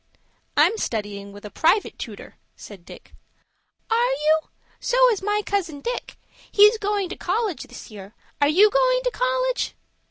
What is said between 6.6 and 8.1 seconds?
going to college this